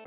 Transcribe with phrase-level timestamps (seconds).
[0.00, 0.04] ប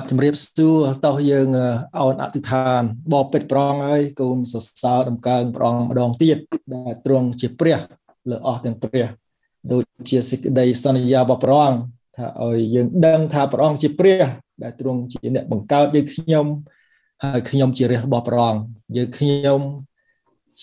[0.00, 1.48] ទជំរាបសួរតោះយើង
[1.98, 6.38] អោនអធិដ្ឋានបបពេជ្រប្រងហើយកូនសរសើរដំកើងព្រះអង្គម្ដងទៀត
[6.74, 7.78] ដែលទ្រង់ជាព្រះ
[8.30, 9.06] លើអស់ទាំងព្រះ
[9.72, 14.24] ដូចជាសេចក្តីសន្យារបស់ព្រះអង្គ ថាឲ្យយើងដឹងថាព្រះអង្គជាព្រះ
[14.62, 16.46] ដែលទ្រង់ជាអ្នកបង្កើតយើងខ្ញុំ
[17.24, 18.62] ហើយខ្ញុំជារាជរបស់ព្រះអង្គ
[18.96, 19.60] យើងខ្ញុំ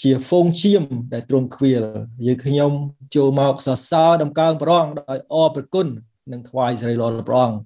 [0.01, 1.83] ជាហ្វូងឈាមដែលទ្រង់ខ្វៀល
[2.25, 2.71] យើងខ្ញុំ
[3.15, 5.87] ចូលមកសរសើរដំកើងព្រះអង្គដោយអរព្រគុណ
[6.31, 7.59] និងថ្វាយសិរីល្អដល់ព្រះអង្គ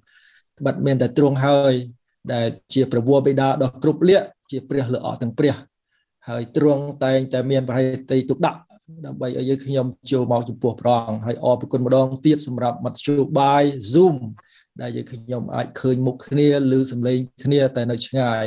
[0.58, 1.74] ត្បិតមានតែទ្រង់ហើយ
[2.32, 5.54] ដែលជាប្រវោបិតាដ៏គ្រប់លក្ខជាព្រះលើអស់ទាំងព្រះ
[6.28, 8.58] ហើយទ្រង់តែងតែមានប្រហេតីទុកដាក់
[9.06, 14.16] ដើម្បីឲ្យយើងខ្ញុំចូលមកចំពោះព្រះអង្គហើយអរគុណម្ដងទៀតសម្រាប់មធ្យោបាយ Zoom
[14.80, 18.44] ដែលយើងខ្ញុំអាចឃើញមុខគ្នាឬសម្លេងគ្នាតែនៅឆ្ងាយ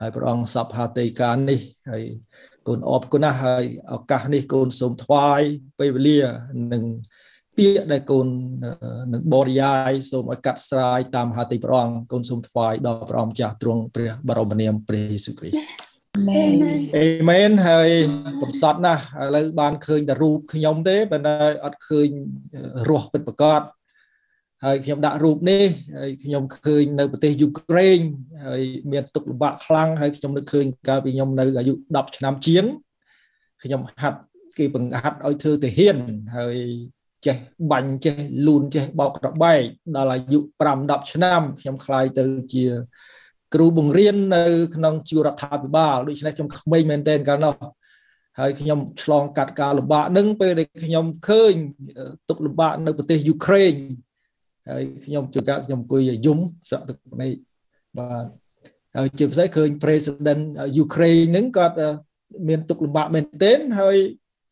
[0.00, 1.60] ហើយព្រះអង្គសពហាតីការនេះ
[1.90, 2.02] ហើយ
[2.68, 5.40] កូនអរគុណណាស់ហើយឱកាសនេះកូនសូមថ្វាយ
[5.80, 6.18] ពេលវេលា
[6.72, 6.84] និង
[7.56, 8.26] ពាក្យដែលកូន
[9.12, 15.83] នឹងបរិយាយសូមឲ្យកាត់ស្រាយតាមហាតិព្រះអង្គកូនសូមថ្វាយដល់ព្រះអង្គចាស់ទ្រង់ព្រះបរមនាមព្រះយេស៊ូវគ្រីស្ទមែន
[16.96, 17.90] អេមែនហើយ
[18.42, 22.08] កំសត់ណាស់ឥឡូវបានឃើញតែរូបខ្ញុំទេប៉ុន្តែអត់ឃើញ
[22.88, 23.62] រស់ពិតប្រាកដ
[24.64, 25.66] ហើយខ្ញុំដាក់រូបនេះ
[25.98, 28.00] ហើយខ្ញុំឃើញនៅប្រទេសយូក្រែន
[28.46, 28.62] ហើយ
[28.92, 32.64] មានទុកលំបាកខ្លាំងហើយខ្ញុំនឹកឃើញកាលពីខ្ញុំនៅអាយុ10ឆ្នាំជាង
[33.62, 34.20] ខ្ញុំហាត់
[34.58, 35.96] គេបង្ហាត់ឲ្យធ្វើទាហាន
[36.36, 36.56] ហើយ
[37.26, 37.36] ចេះ
[37.72, 39.62] បាញ់ចេះលូនចេះបោកក្របែក
[39.96, 40.38] ដល់អាយុ
[40.70, 42.64] 5 10ឆ្នាំខ្ញុំខ្លាយទៅជា
[43.54, 44.42] គ្រូបង្រៀននៅ
[44.74, 47.54] ក្នុងជួររដ្ឋាភិបាលដូច្នេះខ្ញុំក្មេងមែនទែនកាលនោះ
[48.40, 51.54] ហើយខ្ញុំឆ្លងកាត់ការលំបាកនឹងពេលដែលខ្ញុំឃើញ
[52.28, 53.74] ទុកលំបាកនៅប្រទេសយូក្រែន
[54.70, 56.38] ហើយខ្ញុំជួនកាលខ្ញុំអង្គុយយំ
[56.68, 57.34] ស្រក់ទឹកភ្នែក
[57.98, 58.26] បាទ
[58.96, 60.42] ហើយជាពិសេសឃើញ president
[60.78, 61.76] យូក្រែនហ្នឹងគាត់
[62.48, 63.96] មានទុកលំបាកមែនទែនហើយ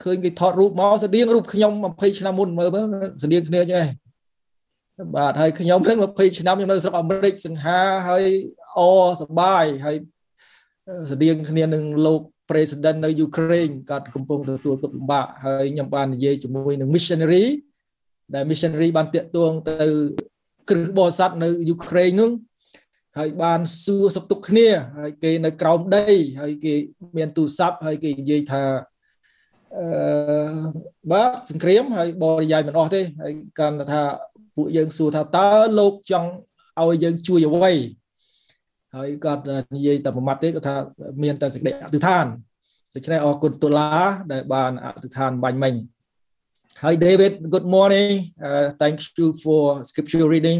[0.05, 2.85] ឃើញគេថតរូបមកស្តៀងរូបខ្ញុំ20ឆ្នាំមុនមើលមើល
[3.23, 3.89] ស្តៀងគ្នាចឹងឯង
[5.17, 8.25] បាទហើយខ្ញុំនឹង20ឆ្នាំខ្ញុំនៅស្រុកអាមេរិកសង្ហាហើយ
[8.79, 8.81] អ
[9.23, 9.97] សបាយហើយ
[11.11, 17.45] ស្តៀងគ្នានឹងលោក president នៅយូក្រែនគាត់កំពុងទទួលទុក្ខលំបាកហើយខ្ញុំបាននិយាយជាមួយនឹង missionary
[18.35, 19.89] ដែល missionary បានតាក់ទងទៅ
[20.71, 22.31] គ្រឹះបរិស័ទនៅយូក្រែននោះ
[23.19, 24.69] ហើយបានសួរសុខទុក្ខគ្នា
[24.99, 26.09] ហើយគេនៅក្រោមដី
[26.41, 26.75] ហើយគេ
[27.17, 28.65] មានទូរស័ព្ទហើយគេនិយាយថា
[29.79, 29.87] អឺ
[31.13, 34.03] បាទសង្គ្រាមហើយបរិយាយមិនអស់ទេហើយកាន់ថា
[34.57, 36.31] ពួកយើងសួរថាតើលោកចង់
[36.81, 37.73] ឲ្យយើងជួយអ្វី
[38.96, 39.44] ហើយគាត់
[39.76, 40.76] និយាយតែមួយម៉ាត់ទេគាត់ថា
[41.24, 42.26] មានតែសេចក្តីអធិដ្ឋាន
[42.96, 43.90] ដូច្នេះអរគុណតុលា
[44.32, 45.76] ដែលបានអធិដ្ឋានបាញ់មិញ
[46.86, 48.12] Hi David good morning
[48.48, 50.60] uh, thank you for scripture reading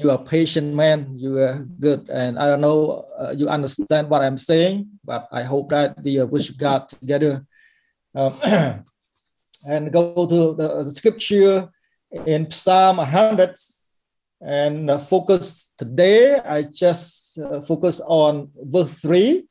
[0.00, 1.56] you are patient man you are
[1.86, 2.80] good and I don't know
[3.20, 4.74] uh, you understand what I'm saying
[5.10, 7.32] but I hope that we worship God together
[8.14, 8.32] um,
[9.72, 11.68] and go to the, the, scripture
[12.26, 13.54] in Psalm 100
[14.44, 16.40] and uh, focus today.
[16.44, 19.46] I just uh, focus on verse 3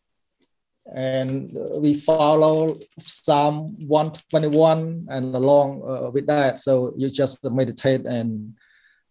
[0.94, 1.50] and
[1.82, 6.58] we follow Psalm 121 and along uh, with that.
[6.58, 8.58] So you just meditate and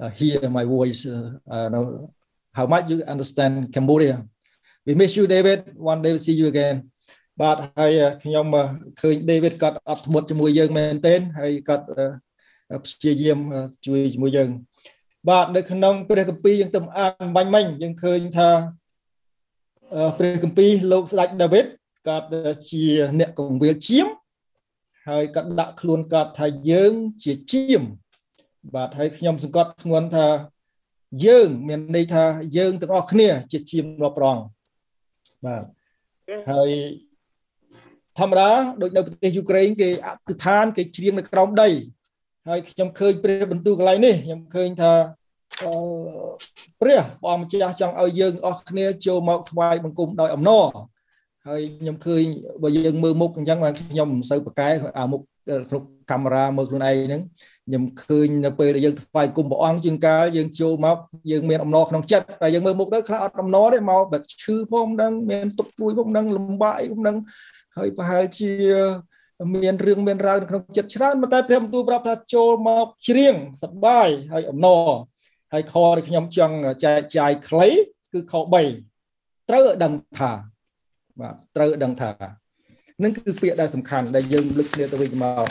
[0.00, 1.06] uh, hear my voice.
[1.06, 2.14] Uh, I don't know
[2.54, 4.24] how much you understand Cambodia.
[4.86, 5.74] We miss you, David.
[5.76, 6.90] One day we'll see you again.
[7.42, 8.46] បាទហើយខ្ញុំ
[9.00, 11.84] ឃើញ David គាត់អត់ធ្មត់ជាមួយយើងមែនទែនហើយគាត់
[12.84, 13.38] ព្យាយាម
[13.86, 14.48] ជួយជាមួយយើង
[15.29, 18.49] បាទនៅក្នុងព្រះគម្ពីរយើងទៅអានបាញ់មិញយើងឃើញថា
[20.17, 21.65] ព្រះគម្ពីរលោកស្ដេចដាវីត
[22.07, 22.27] គាត់
[22.69, 22.85] ជា
[23.19, 24.07] អ្នកកងវិលជាម
[25.07, 27.81] ហើយគាត់ដាក់ខ្លួនគាត់ថាយើងជាជាម
[28.75, 30.27] បាទហើយខ្ញុំសង្កត់ធ្ងន់ថា
[31.25, 32.23] យើង មានន័យថា
[32.57, 34.45] យើងទាំងអស់គ្នា ជាជាមរបស់ព្រះអង្គ
[35.45, 35.63] បាទ
[36.51, 36.69] ហើយ
[38.19, 38.49] ធម្មតា
[38.81, 41.69] ដូចនៅប្រទេសយូក្រែនគេអធិដ្ឋានគេច្រៀងនៅក្រោមដី
[42.47, 44.93] ហើយខ្ញុំឃើញព្រះបន្ទូលកន្លែងនេះខ្ញុំឃើញថា
[46.81, 50.65] ព្រះព្រះម្ចាស់ចង់ឲ្យយើងអស់គ្នាចូលមកថ្វាយបង្គំដោយអំណរ
[51.47, 52.23] ហើយខ្ញុំឃើញ
[52.63, 54.69] បើយើងមើលមុខអញ្ចឹងបានខ្ញុំមិនសូវប្រកែ
[54.99, 55.21] អាមុខ
[55.69, 57.21] ក្នុងកាមេរ៉ាមើលខ្លួនឯងហ្នឹង
[57.67, 60.97] ខ្ញុំឃើញនៅពេលដែលយើងថ្វាយគុំព្រះអង្គជាងកាលយើងចូលមក
[61.31, 67.17] យើងមានអំណរក្នុងចិត្តតែយើងមើលមុខទៅខ្លះអត់អំណរទេមកបែបឈឺផងមិនដឹងមានទុកព្រួយផងមិនដឹងលំបាកអីផងមិនដឹង
[67.77, 68.51] ហើយប្រហែលជា
[69.55, 74.89] មានរឿងមានរ៉ាវក្នុងចិត្តច្រើនប៉ុន្តែព្រះបន្ទូលប្រាប់ថាចូលមកច្រៀងសប្បាយហើយអំណរ
[75.53, 77.67] ហើយខដែលខ្ញុំចង់ចែកចាយខ្លី
[78.13, 78.33] គឺខ
[78.91, 80.31] 3ត្រូវឲ្យដឹងថា
[81.19, 82.09] បាទត្រូវឲ្យដឹងថា
[83.03, 85.47] នឹងគឺពាក្យដែលសំខាន់ដែលយើងលើកគ្នាទៅវិញមក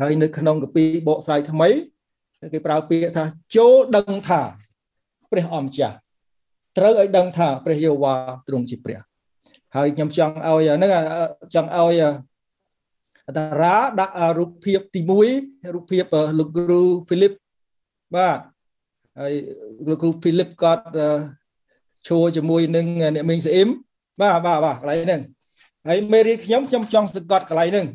[0.00, 1.68] ហើយនៅក្នុងកពីបកស្រាយថ្មី
[2.52, 3.24] គេប្រើពាក្យថា
[3.56, 4.40] ចូលដឹងថា
[5.30, 5.96] ព្រះអម្ចាស់
[6.78, 8.14] ត្រូវឲ្យដឹងថាព្រះយេហូវ៉ា
[8.48, 9.00] ទ្រង់ជាព្រះ
[9.76, 10.92] ហើយខ្ញុំចង់ឲ្យហ្នឹង
[11.54, 12.02] ចង់ឲ្យ
[13.36, 15.00] តារាដាក់រូបភាពទី
[15.36, 16.04] 1រូបភាព
[16.38, 17.32] លោកគ្រូហ្វីលីប
[18.16, 18.38] បាទ
[19.18, 19.34] ហើយ
[19.90, 20.84] លោកគ្រូហ្វីលីបគាត់
[22.08, 23.68] ឈួរជាមួយនឹងអ្នកមីងស្អ៊ីម
[24.20, 25.20] បាទបាទបាទកន្លែងហ្នឹង
[25.88, 27.86] ហើយមេរៀនខ្ញុំខ្ញុំចង់សង្កត់កន្លែងហ្នឹង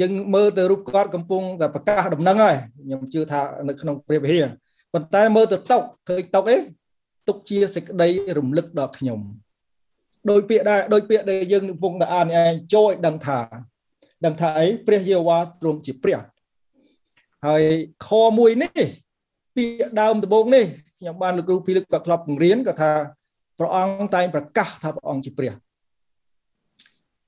[0.00, 4.46] យើងមើលទៅរូបគាត់កំពុងតែប្រកាសដំណឹងហើយខ្ញុំជឿថានៅក្នុងព្រះវិហារ
[4.92, 6.58] ប៉ុន្តែមើលទៅតុកឃើញតុកអី
[7.28, 8.08] ទុកជាសេចក្តី
[8.38, 9.20] រំលឹកដល់ខ្ញុំ
[10.30, 13.38] ដោយពាក្យដែរដោយពាក្យដែលយើងកំពុងតែអានឯងចូលឲ្យដឹងថា
[14.24, 16.18] ដឹងថាអីព្រះយេហូវ៉ាទ្រង់ជាព្រះ
[17.46, 17.62] ហើយ
[18.06, 18.08] ខ
[18.38, 18.86] មួយនេះ
[19.56, 20.64] ពាក្យដើមដំបូងនេះ
[20.98, 22.92] ខ្ញុំបានលោកគ្រូភីលីបក៏ធ្លាប់បង្រៀនក៏ថា
[23.58, 25.52] ព្រះអង្គតែងប្រកាសថាព្រះអង្គជាព្រះ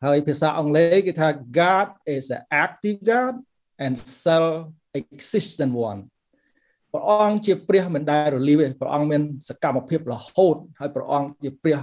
[0.05, 1.29] ហើយភាសាអង់គ្លេសគេថា
[1.61, 3.35] God is an active God
[3.85, 3.95] and
[4.25, 4.55] self
[5.01, 6.01] existent one
[6.93, 11.79] ព្រះអង្គជាព្រះមិនដែលរលាវទេព្រះអង្គមានសកម្មភាពរហូតហើយព្រះអង្គជាព្រះ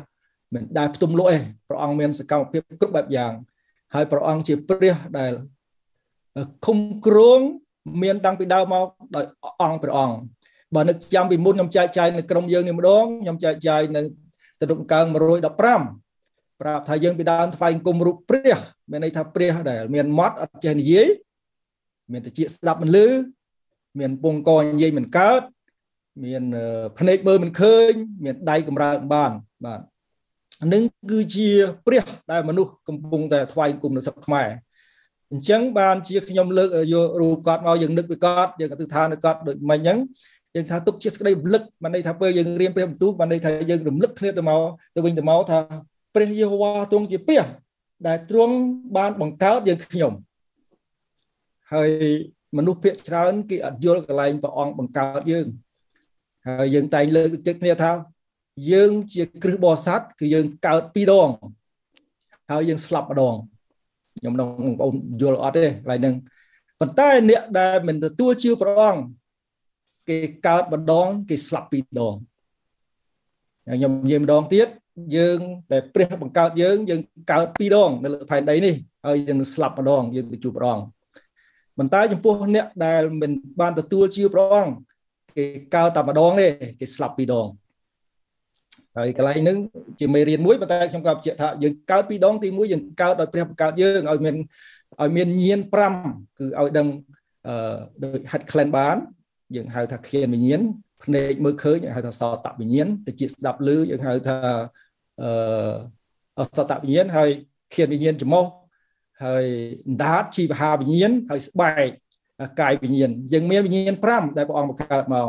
[0.53, 1.39] មិនដែលផ្ទុំលក់ទេ
[1.69, 3.33] ព្រះអង្គមានសកម្មភាពគ្រប់បែបយ៉ាង
[3.93, 5.33] ហើយព្រះអង្គជាព្រះដែល
[6.65, 7.39] គុំគ្រង
[8.03, 9.25] មានតាំងពីដើមមកដោយ
[9.61, 10.15] អង្គព្រះអង្គ
[10.75, 14.01] បើនឹកចាំពីមុនខ្ញុំចែកចាយនៅក្រុមយើងនេះម្ដងខ្ញុំចែកចាយនៅ
[14.61, 18.57] ទតុកើង115ប្រាប់ថាយើងពីដើមថ្វាយគុំរូបព្រះ
[18.91, 21.07] មានន័យថាព្រះដែល មានមាត់អត់ចេះនិយាយ
[22.11, 23.07] មានតិចស្ដាប់មិនលឺ
[23.99, 25.41] មានពងកនិយាយមិនកើត
[26.25, 26.43] មាន
[26.99, 27.91] ភ្នែកមើលមិនឃើញ
[28.25, 29.31] មានដៃកម្រើកបាន
[29.65, 29.81] បាទ
[30.73, 31.49] នឹងគឺជា
[31.85, 34.49] ព្រះដែលមនុស្សកំពុងតែថ្វាយគុំនៅស្រុកខ្មែរ
[35.31, 39.97] អញ្ចឹងបានជាខ្ញុំលើកយករូបគាត់មកយើងនឹកពីគាត់យើងក៏ទិដ្ឋាននៅគាត់ដូចមិញអញ្ចឹង
[40.55, 44.61] យើងថាទុកជាស្ក្តីរំលឹកបានន័យថាពេលយើងរៀនព្រះបន្ទូលបានន័យថាយើងរំលឹកគ្នាទៅមក
[44.95, 45.59] ទៅវិញទៅមកថា
[46.15, 47.43] ព្រះយេហូវ៉ាទ្រង់ជាព្រះ
[48.07, 48.55] ដែលទ្រង់
[48.97, 50.13] បានបង្កើតយើងខ្ញុំ
[51.73, 51.89] ហើយ
[52.57, 55.47] មនុស្សភាគច្រើនគេអត់យល់កន្លែងព្រះអង្គបង្កើតយើង
[56.47, 57.91] ហើយយើងតែងលើកទឹកគ្នាថា
[58.71, 61.29] យើងជាគ្រឹះបរិស័ទគឺយើងកើតពីរដង
[62.51, 63.35] ហើយយើងស្លាប់ម្ដង
[64.17, 66.15] ខ្ញុំនឹងបងប្អូនយល់អត់ទេកន្លែងហ្នឹង
[66.79, 69.03] ប៉ុន្តែអ្នកដែលមិនទទួលជឿព្រះអង្គ
[70.09, 70.17] គេ
[70.47, 72.15] កើតម្ដងគេស្លាប់ពីរដង
[73.65, 74.67] ខ្ញុំនិយាយម្ដងទៀត
[75.15, 75.39] យើង
[75.71, 77.01] តែព្រះបង្កើតយើងយើង
[77.31, 80.85] កើតពីរដងនៅលើផែនដីនេះហើយយើងនឹងស្លាប់ម្ដងយើងទៅជួបព្រះអង្គ
[81.77, 84.73] ប៉ុន្តែចំពោះអ្នកដែលមិនបានទទួលជឿព្រះអង្គ
[85.35, 85.45] គេ
[85.75, 86.47] កើតតែម្ដងទេ
[86.79, 87.47] គេស្លាប់ពីរដង
[88.97, 89.57] ហើយកន្លែងហ្នឹង
[89.99, 94.35] ជាមេរៀនមួយប៉ុន្តែខ្ញុំក៏បញ្ជាក់ថាយើងកើតពីរដងទី1យើងកើតដោយព្រះបង្កើតយើងឲ្យមាន
[95.01, 95.59] ឲ្យមានញាណ
[95.99, 96.87] 5គឺឲ្យដឹង
[97.47, 98.95] អឺដោយហាត់ក្លែនបាន
[99.55, 100.61] យើងហៅថាឃានវិញ្ញាណ
[101.03, 104.37] ភ្នែកមើលឃើញហៅថាសតវិញ្ញាណទៅជាស្ដាប់ឮយើងហៅថា
[106.39, 107.29] អឺសតវិញ្ញាណហើយ
[107.75, 108.45] ឃានវិញ្ញាណច្រមុះ
[109.23, 109.45] ហើយ
[109.87, 111.89] អណ្ដាតជីវហាវិញ្ញាណហើយស្បែក
[112.61, 115.27] កាយវិញ្ញាណយើងមានវិញ្ញាណ5ដែលព្រះអង្គបង្កើតមក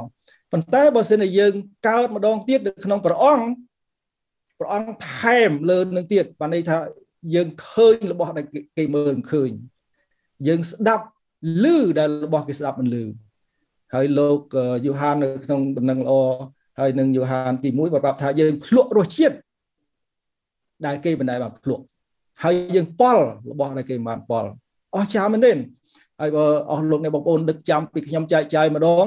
[0.54, 1.54] ប៉ុន្តែបើសិនជាយើង
[1.88, 3.46] កើតម្ដងទៀតនៅក្នុងព្រះអង្គ
[4.58, 6.76] ព្រះអង្គថែមលើនឹងទៀតបានន័យថា
[7.34, 8.46] យើងឃើញរបស់ដែល
[8.76, 9.50] គេមើលមិនឃើញ
[10.48, 11.04] យើងស្ដាប់
[11.64, 13.04] ឮដែលរបស់គេស្ដាប់មិនឮ
[13.94, 14.40] ហើយលោក
[14.86, 16.14] យូហាននៅក្នុងដំណឹងល្អ
[16.80, 19.36] ហើយនឹងយូហានទី1បានប្រាប់ថាយើងភ្លក់រសជាតិ
[20.86, 21.84] ដែលគេមិនដែលបានភ្លក់
[22.44, 24.50] ហើយយើងប៉ល់របស់ដែលគេបានប៉ល់
[24.94, 25.52] អស់ចាមែនទេ
[26.20, 29.06] ហើយបើអស់លោកអ្នកបងប្អូនដឹកចាំពីខ្ញុំចែកចាយម្ដង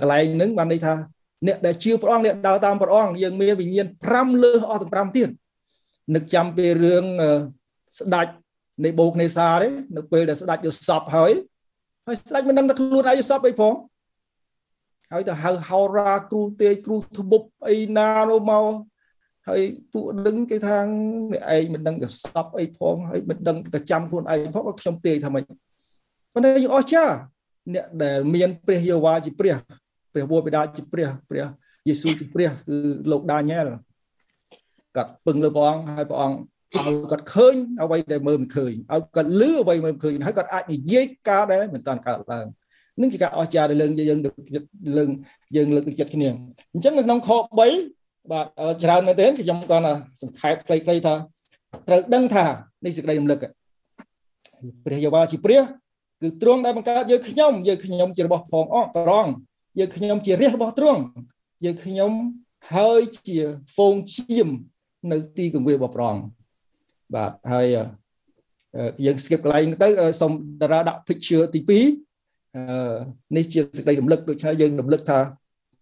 [0.00, 0.94] កន្លែងហ្នឹងបានន័យថា
[1.46, 5.28] អ្នកដែលជឿព្រះអង្គអ្នកដើរតាមព្រះអង្គយើងមានវិញ្ញាណ5លើសអស់ទាំង5ទៀត
[6.14, 7.04] នឹកចាំពីរឿង
[7.98, 8.32] ស្ដាច់
[8.84, 11.32] នៃបូកនេសាទេនៅពេលដែលស្ដាច់ទៅសពហើយ
[12.06, 13.74] ហើយស្ដាច់មិនដឹងថាខ្លួនឯងសពអីផង
[15.12, 18.66] ហើយទៅហៅហោរាគ្រូទេគ្រូធ្បុបអីណានោះមក
[19.48, 20.78] ហើយពួកដឹងគេថា
[21.32, 25.44] អ្នកឯងមិនដឹងទៅសពអីផងហើយមិនដឹងទៅចាំខ្លួនឯងផងខ្ញុំទេថាម៉េច
[26.34, 27.14] ប៉ុន្តែយើងអស្ចារ្យ
[27.72, 29.56] អ្នកដែលមានព្រះយេហូវ៉ាជាព្រះ
[30.12, 31.46] ព្រះវរបិតាជាព្រះព្រះ
[31.88, 32.76] យេស៊ូវជាព្រះគឺ
[33.10, 33.68] លោកដានីយ៉ែល
[34.96, 36.36] គាត់ពឹងលើព្រះអង្គហើយព្រះអង្គ
[36.76, 42.46] ឲ្យគាត់ឃើញអ្វីដែលមើលមិនឃើញឲ្យគាត់លឺអ្វីមើលមិនឃើញហើយគាត់អាចនិយាយការដែលមិនតាន់កើតឡើង
[43.00, 44.30] នឹងជាការអស្ចារ្យដែលយើងយើងលើ
[45.06, 45.08] ក
[45.56, 46.28] យើងលើកទឹកចិត្តគ្នា
[46.74, 47.58] អញ្ចឹងនៅក្នុងខ3
[48.30, 48.46] បាទ
[48.82, 51.14] ច្រើនមែនទេខ្ញុំគាត់ថាសង្ខេបខ្លីៗថា
[51.88, 52.46] ត្រូវដឹងថា
[52.84, 53.38] នេះសេចក្តីរំលឹក
[54.84, 55.62] ព្រះយេហូវ៉ាជាព្រះ
[56.24, 59.30] គឺទ្រង់ដែលបង្កើតយើងខ្ញុំយើងខ្ញុំជារបស់ផងអត្រង់
[59.78, 61.00] យើងខ្ញុំជារាជរបស់ទ្រង់
[61.64, 62.12] យើងខ្ញុំ
[62.74, 63.38] ហើយជា
[63.74, 64.48] ហ្វូងឈាម
[65.12, 66.24] នៅទីគង្វាលរបស់ព្រះអង្គ
[67.14, 67.66] បាទហើយ
[69.06, 69.88] យើង skip កន្លែងទៅ
[70.20, 71.60] សូមតារាដាក់ picture ទី
[72.28, 75.20] 2នេះជាសេចក្តីរំលឹកដូច្នេះយើងរំលឹកថា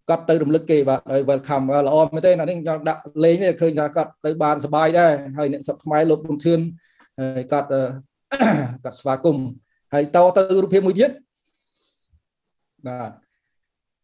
[0.09, 6.61] គាត់ទៅរំលឹកគេបាទហើយ welcome ល្អមែនទេអានេះខ្ញុំដាក់លេងនេះឃើញថាគាត់ទៅបានសុបាយដែរហើយអ្នកសុខខ្មែរលោកលំធឿន
[7.21, 7.69] ហើយគាត់
[8.85, 9.47] គាត់ស្វាគមន៍
[9.93, 11.11] ហើយតទៅរូបភាពមួយទៀត
[12.87, 13.13] បាទ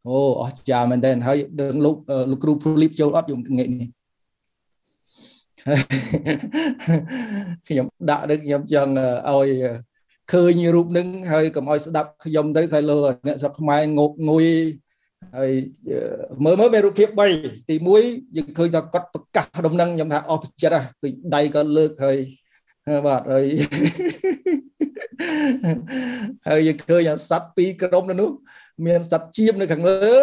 [0.07, 1.97] អូអស្ចារ្យមែនទែនហើយដឹងលោក
[2.31, 3.89] លោកគ្រូភូលីបចូលអត់យំងាកនេះ
[7.67, 8.93] ខ្ញុំដាក់នឹងខ្ញុំចង់
[9.31, 9.49] ឲ្យ
[10.33, 14.47] ឃើញរូបនឹងហើយកុំឲ្យស្ដាប់ខ្ញុំទៅហើយលើអ្នកស្រុកខ្មែរងប់ងុយ
[15.37, 15.53] ហើយ
[16.45, 17.77] មើលមើលមានរូបភាព3ទី
[18.07, 22.19] 1យើងឃើញថាគាត់ប្រកាសដំណឹងខ្ញុំថាអស់ចិត្តហ่ะគឺដៃគាត់លើកហើយ
[23.07, 23.47] បាទហើយ
[26.49, 28.31] ហើយយើងឃើញសត្វពីរក្រុមនៅនោះ
[28.87, 30.15] មានសត្វជៀមនៅខាងលើ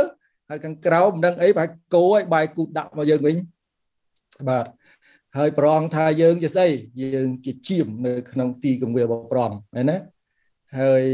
[0.49, 3.35] ហើយខាងក្រោមមិនដឹងអីបែរគោឲ្យបែរគូដាក់មកយើងវិញ
[4.49, 4.65] បាទ
[5.37, 6.69] ហើយប្រងថាយើងជាស្អី
[7.03, 9.97] យើងជាជៀមនៅក្នុងទីកងវារបស់ប្រងឃើញណា
[10.79, 11.05] ហើយ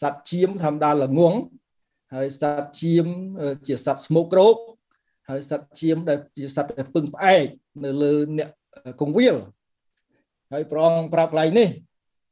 [0.00, 1.34] សត្វជៀមធម្មតាល្ងង
[2.14, 3.06] ហើយសត្វជៀម
[3.66, 4.56] ជាសត្វស្មោកគ្រោក
[5.28, 7.46] ហើយសត្វជៀមដែលជាសត្វដែលពឹងផ្អែក
[7.84, 8.50] នៅលើអ្នក
[9.00, 9.36] កងវាល
[10.52, 11.68] ហើយប្រងប្រាប់កន្លែងនេះ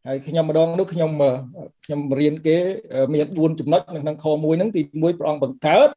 [0.06, 1.10] ហើយខ្ញុំម្ដងនោះខ្ញុំ
[1.84, 2.56] ខ្ញុំរៀនគេ
[3.14, 5.88] មាន4ចំណុចនៅក្នុងខ1ហ្នឹងទី1ព្រះអង្គបង្កើត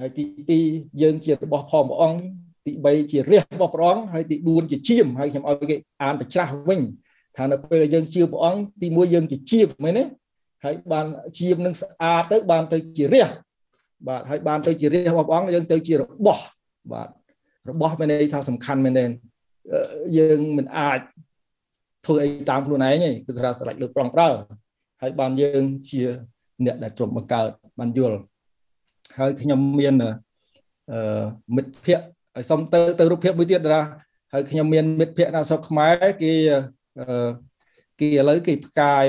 [0.00, 0.24] ហើយទី
[0.60, 2.20] 2យើងជារបស់ផងព្រះអង្គ
[2.66, 6.80] ទី3ជារះរបស់ព្រះអង្គហើយទី4ជាជាមហើយខ្ញុំឲ្យគេអានប្រច្រាស់វិញ
[7.36, 10.04] ថានៅពេលយើងជឿព្រះអង្គទី1យើងជាជាមមែនទេ
[10.64, 11.06] ហើយបាន
[11.38, 13.28] ជាមនឹងស្អាតទៅបានទៅជារះ
[14.06, 16.44] បាទហើយបានទៅជារះរបស់ព្រះអង្គយើងទៅជារបស់
[16.92, 17.08] បាទ
[17.70, 19.04] របស់មានន័យថាសំខាន់មែនទេ
[20.18, 21.00] យើងមិនអាច
[22.08, 24.28] ធ្វើអីតាមខ្លួនឯងទេគឺថាស្រេចលើកប្រងប្រើ
[25.02, 26.02] ហើយបានយើងជា
[26.64, 27.48] អ្នកដែលទ្រពបង្កើត
[27.78, 28.18] បានយល់
[29.18, 31.22] ហើយខ្ញុំមានអឺ
[31.56, 33.82] មិត្តភ័ក្តិហើយសុំទៅទៅរូបភាពមួយទៀតតា
[34.32, 36.32] ហើយខ្ញុំមានមិត្តភ័ក្តិនៅស្រុកខ្មែរគេ
[36.98, 37.28] អឺ
[38.00, 39.04] គេឥឡូវគេផ្កាយ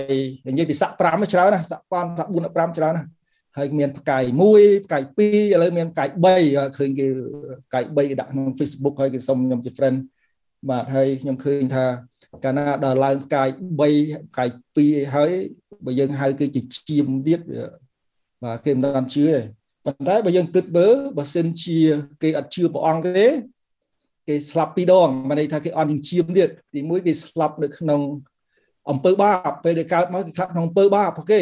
[0.48, 3.04] និយាយពីសាក់5ច្រើនណាសាក់5សាក់4 5ច្រើនណា
[3.58, 4.24] ហើយមានផ្កាយ
[4.56, 6.10] 1ផ្កាយ2ឥឡូវមានផ្កាយ
[6.44, 7.06] 3ឃើញគេ
[7.68, 9.98] ផ្កាយ3ដាក់ក្នុង Facebook ហើយគេសុំខ្ញុំជា friend
[10.70, 11.86] បាទហើយខ្ញុំឃើញថា
[12.44, 14.50] កាលណាដល់ឡើងផ្កាយ3ផ្កាយ
[14.82, 15.32] 2ហើយ
[15.86, 17.40] បើយើងហៅគឺជាជាមទៀត
[18.44, 19.38] បាទគេមិនបានជឿទេ
[19.86, 21.80] ប៉ុន្តែបើយើងគិតមើលបើសិនជា
[22.24, 23.28] គេអត់ជឿព្រះអង្គទេ
[24.28, 28.02] គេស្លាប់ពីរដងមានន័យថាគេអត់នឹងជាមទៀតទីមួយគេស្លាប់នៅក្នុង
[28.90, 31.42] អំពើបាបពេលដែលកើតមកគេស្លាប់ក្នុងអំពើបាបអូខេ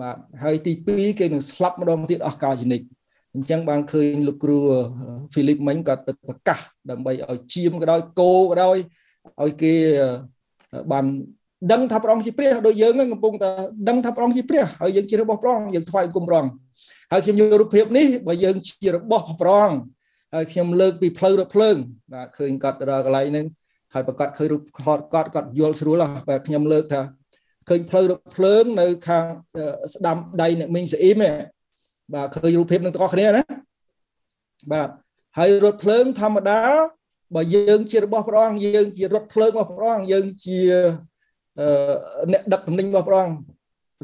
[0.00, 2.82] បាទហើយទី2គេនឹងស្លាប់ម្ដងទៀតអស់កលជនិត
[3.34, 4.58] អញ្ចឹងបានឃើញលោកគ្រូ
[5.32, 6.58] ហ្វីលីបមិញក៏ទៅប្រកាស
[6.90, 8.78] ដើម្បីឲ្យជាមក៏ដោយគោក៏ដោយ
[9.42, 9.74] ឲ្យគេ
[10.92, 11.04] បាន
[11.72, 13.50] ដឹងថាព្រះអង្គជាព្រះដូចយើងកំពុងតែ
[13.88, 16.52] ដឹងថាព្រះអង្គជាព្រះហើយយើងជារបស់ព្រះអង្គយើងថ្វាយគុំព្រះអង្គ
[17.12, 19.78] ហើយខ្ញុំយករូបភាពនេះបើយើងជារបស់ព្រះអង្គ
[20.34, 21.76] ហើយខ្ញុំលើកពីផ្លូវរថភ្លើង
[22.12, 23.46] បាទឃើញគាត់ទៅដល់កន្លែងហ្នឹង
[23.94, 27.02] ហើយប្រកាសឃើញរូបថតគាត់គាត់យល់ស្រួលហ៎បាទខ្ញុំលើកថា
[27.68, 29.24] ឃើញផ្លូវរថភ្លើងនៅខាង
[29.94, 31.22] ស្ដាំដៃអ្នកមីងសាអ៊ីម
[32.14, 33.42] បាទឃើញរូបភាពនឹងទាំងអស់គ្នាណា
[34.72, 34.88] បាទ
[35.38, 36.60] ហើយរថភ្លើងធម្មតា
[37.34, 40.60] បើយើងជារបស់ព្រះអង្គយើងជារថភ្លើងរបស់ព្រះអង្គយើងជា
[42.32, 43.36] អ្នកដឹកទំនិញរបស់ព្រះអង្គ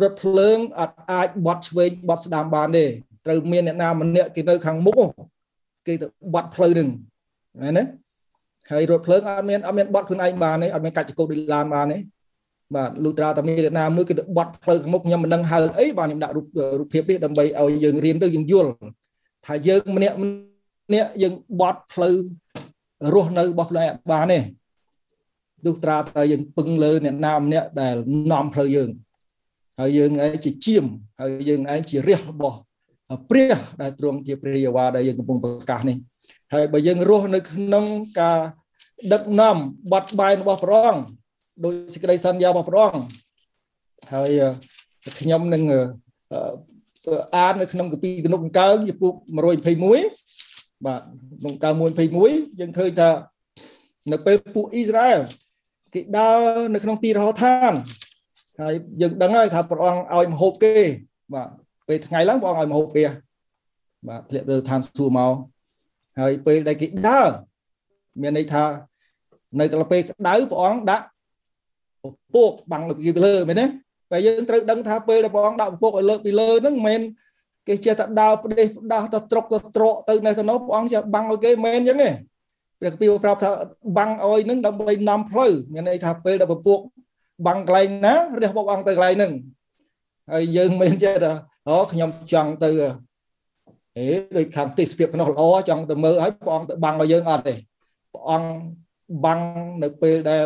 [0.03, 2.85] រថភ្លើងអត់អាចបត់ឆ្វេងបត់ស្ដាំបានទេ
[3.27, 4.97] ត្រូវមានអ្នកណាម្នាក់គេនៅខាងមុខ
[5.87, 6.89] គេទៅបត់ផ្លូវនឹង
[7.63, 7.85] មែនទេ
[8.71, 11.99] ហើយរថភ្លើងអត់មានអត់មានបត់ខ្លួនឯងបានទេអត់មានកាច់ចកោដូចឡានបានទេ
[12.75, 16.47] បាទលុត្រាតាមានអ្នកណាមួយគេទៅបត់ផ្លូវខាងមុខខ្ញុំមិនដឹងហៅអីបាទខ្ញុំដាក់រូប
[16.81, 18.71] រូបភាពនេះដើម្បីឲ្យយើងរៀនទៅយើងយល់
[19.47, 22.17] ថាយើងម្នាក់ម្នាក់យើងបត់ផ្លូវ
[23.15, 24.39] រស់នៅរបស់ខ្លួនឯងបានទេ
[25.65, 27.97] ទោះត្រាតែយើងពឹងលើអ្នកណាម្នាក់ដែល
[28.33, 28.91] នាំផ្លូវយើង
[29.81, 30.85] ហើយយើងឯងជាជាម
[31.21, 32.59] ហើយយើងឯងជារះរបស់
[33.31, 35.97] ព្រះដែលទ្រង់ជាព្រះយេហូវ៉ាដែលយើងកំពុងប្រកាសនេះ
[36.55, 37.85] ហើយបើយើងរស់នៅក្នុង
[38.21, 38.39] ការ
[39.13, 39.57] ដឹកនាំ
[39.93, 41.03] បត់បែនរបស់ព្រះអង្គ
[41.65, 43.05] ដោយសេចក្តីសន្យារបស់ព្រះអង្គ
[44.13, 44.31] ហើយ
[45.21, 45.63] ខ្ញុំនឹង
[47.37, 49.15] អាននៅក្នុងកាពីទំនុកកើងជាពុក
[49.75, 50.30] 121
[50.87, 51.01] បាទ
[51.41, 51.71] ក្នុងកើ
[52.15, 53.11] 121យើងឃើញថា
[54.13, 55.21] នៅពេលពួកអ៊ីស្រាអែល
[55.95, 56.39] គេដើរ
[56.75, 57.73] នៅក្នុងទីរហឋាន
[58.61, 60.77] ហើយយើងដឹងហើយថាព្រះអង្គឲ្យមហូបគេ
[61.35, 61.49] បាទ
[61.89, 63.05] ពេលថ្ងៃឡើងព្រះអង្គឲ្យមហូបគេ
[64.09, 65.35] បាទធ្លាក់លើឋានសួគ៌មក
[66.21, 67.31] ហើយពេលដែលគេដើរ
[68.21, 68.65] មានន័យថា
[69.61, 71.05] នៅកលពេលក្តៅព្រះអង្គដាក់
[72.03, 73.67] ពពកបាំងលើពីលើមែនទេ
[74.11, 77.01] តែយើងត្រូវដឹងថាពេលដែលព្រះអង្គដាក់ពពកឲ្យលើពីលើហ្នឹងមិនមែន
[77.71, 82.11] គេចេះតែដើរផ្ដេសផ្ដាស់ទៅត្រុកទៅត្រកទៅនៅទៅនោះព្រះអង្គចេះបាំងឲ្យគេមិនអញ្ចឹងទេ
[82.81, 83.51] ព្រះគម្ពីរប្រាប់ថា
[83.99, 86.79] បាំងឲ្យនឹងដើម្បីនាំផ្លូវមានន័យថាពេលដែលពពក
[87.47, 89.33] បាំងកន្លែងណារះព្រះអង្គទៅកន្លែងហ្នឹង
[90.33, 91.33] ហើយយើងមិនចេះថា
[91.69, 92.71] អូខ្ញុំចង់ទៅ
[93.99, 97.55] អេដូចខាងទេសភាពភ្នោះល្អចង់ទៅមើលឲ្យព្រះអង្គទៅបាំងឲ្យយើងអត់ទេ
[98.15, 98.51] ព្រះអង្គ
[99.25, 99.41] បាំង
[99.83, 100.45] នៅពេលដែល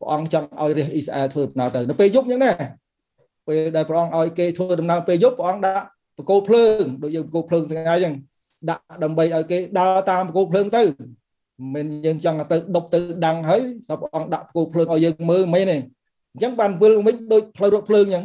[0.00, 2.52] ព្រះអង្គចង់ឲ្យរាជអ៊ីស្រាអែលធ្វើដំណើរទៅនៅពេលយប់អញ្ចឹងណា
[3.48, 5.86] ពេលដែលព្រះអង្គឲ្យគេធ្វើដំណើរពេលយប់ព្រះអង្គដាក់
[6.18, 8.14] បកោភ្លើងដូចយើងបកោភ្លើងស្ងាយអញ្ចឹង
[8.70, 10.82] ដាក់ដើម្បីឲ្យគេដើរតាមបកោភ្លើងទៅ
[11.74, 15.76] មិនយើងចង់ទៅដប់ទៅដាំងហើយសពអង្គដាក់បកោភ្លើងឲ្យយើងមើលមិនទេ
[16.32, 18.24] អញ្ចឹងបានវិលវិញដូចផ្លូវរថភ្លើងអញ្ចឹង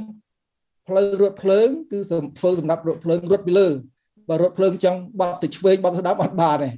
[0.88, 2.00] ផ្លូវរថភ្លើងគឺ
[2.40, 3.68] ធ្វើសម្រាប់រថភ្លើងរត់ពីលើ
[4.30, 6.70] បើរថភ្លើងចង់បាត់ទៅឆ្វេងបាត់ទៅស្ដាប់អត់បានទេ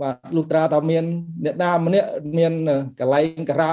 [0.00, 1.04] បាទលុះត្រាតែមាន
[1.44, 2.52] អ្នកណាម្នាក់មាន
[3.00, 3.70] កន្លែងការ៉ា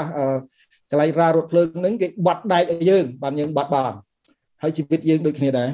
[0.92, 3.94] កន្លែងរ៉ារថភ្លើងហ្នឹងគេបាត់ដែកឲ្យយើង បានយើងបាត់បាន
[4.62, 5.70] ហើយជីវិតយើងដូចគ្នាដែរ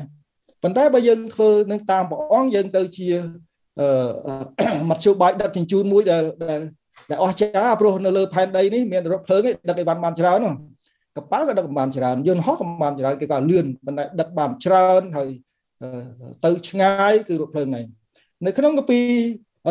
[0.65, 3.07] ប៉ុន្តែបើយើងធ្វើនឹងតាមព្រះអង្គយើងទៅជា
[3.79, 6.23] អឺមធ្យោបាយដឹកជញ្ជូនមួយដែល
[7.09, 10.53] ដែលអស្ចារ្យព្រោះនៅលើផែនដីនេះមានរថភ្លើងឯដឹកឲ្យបានបានច្រើននោះ
[11.17, 15.29] កប៉ាល់ក៏ដឹកបានច្រើនយន្តហោះក៏បានច្រើនគេក៏លឿនប៉ុន្តែដឹកបានច្រើនហើយ
[16.45, 17.85] ទៅឆ្ងាយគឺរថភ្លើងហ្នឹង
[18.45, 18.99] នៅក្នុងកាពី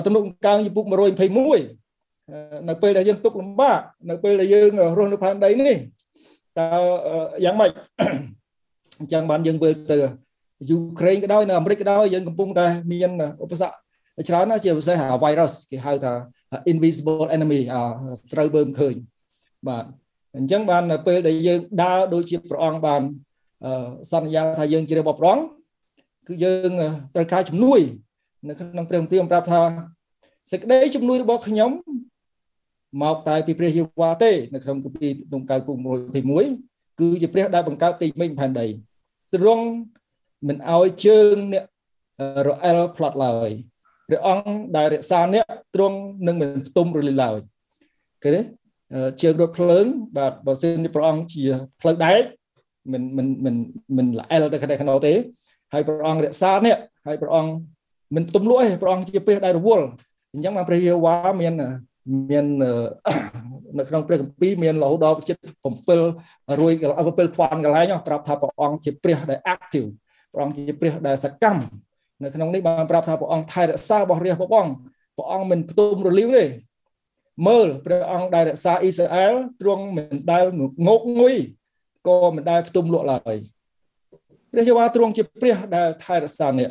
[0.07, 5.77] ទំនុកកើងចំពុក121នៅពេលដែលយើងទុកលំបាកនៅពេលដែលយើងរស់នៅផែនដីនេះ
[6.59, 6.67] តើ
[7.45, 7.71] យ៉ាងម៉េច
[8.99, 9.99] អញ្ចឹងបានយើងវិលទៅ
[10.71, 13.11] យូក្រែនក៏ដោយនៅអាមេរិកក៏ដោយយើងកំពុងតែមាន
[13.45, 13.75] ឧបសគ្គ
[14.29, 16.13] ច្រើនណាស់ជាពិសេស virus គេហៅថា
[16.73, 17.61] invisible enemy
[18.33, 18.95] ត្រូវបើមិនឃើញ
[19.69, 19.85] បាទ
[20.37, 23.03] អញ្ចឹងបាននៅពេលដែលយើងដើរដូចជាព្រះអង្គបាន
[24.13, 25.47] សន្យាថាយើងជារបស់ព្រះអង្គ
[26.29, 26.71] គឺយើង
[27.15, 27.81] ត្រូវការជំនួយ
[28.49, 29.63] នៅក្នុងព្រះគម្ពីរប្រាប់ថា
[30.53, 31.71] សេចក្តីជំនួយរបស់ខ្ញុំ
[33.03, 35.73] មកតែពីព្រះយេហូវ៉ាទេនៅក្នុងគម្ពីរក្នុងកាយពុ
[36.37, 38.67] 121គឺជាព្រះដែលបង្កើតទីមេឃផែនដី
[39.35, 39.67] ទ្រង់
[40.49, 41.65] មិនអោយជើងអ្នក
[42.47, 43.51] រអិលផ្លាត់ឡើយ
[44.09, 47.39] ព្រះអង្គដែលរក្សាអ្នកទ្រង់នឹងមិនផ្ទុំរលីឡើយ
[48.23, 48.43] ឃើញទេ
[49.23, 49.85] ជើងរថភ្លើង
[50.17, 51.45] បាទបើសិនជាព្រះអង្គជា
[51.81, 52.23] ផ្លូវដែក
[52.93, 53.55] មិនមិនមិន
[53.97, 55.13] មិនល្អិលទៅខាងក្នុងទេ
[55.73, 57.53] ហើយព្រះអង្គរក្សាអ្នកហើយព្រះអង្គ
[58.15, 59.87] មិនផ្ទុំលក់ទេព្រះអង្គជាព្រះដែលរវល់
[60.35, 61.55] អញ្ចឹងមកព្រះយេហូវ៉ាមាន
[62.31, 62.47] មាន
[63.79, 65.43] នៅក្នុងព្រះគម្ពីរមានរហូតដល់ចិត្ត
[66.01, 66.73] 7រួយ
[67.19, 69.89] 7000កន្លែងប្រាប់ថាព្រះអង្គជាព្រះដែល active
[70.35, 71.63] ព្រះអង្គជាព្រះដែលសកម្ម
[72.23, 74.73] នៅក្នុងនេះបានប្រាប់ថាព្រះអង្គថែរក្សារបស់រាជព្រះអង្គ
[75.17, 76.45] ព្រះអង្គមិនផ្ទុំរលាវទេ
[77.49, 80.45] មើលព្រះអង្គដែលរក្សាអ៊ីស្រាអែលទ្រង់មិនដែល
[80.87, 81.35] ងោកងុយ
[82.09, 83.37] ក៏មិនដែលផ្ទុំលក់ឡើយ
[84.53, 86.71] ព្រះយេហូវ៉ាទ្រង់ជាព្រះដែលថែរក្សាអ្នក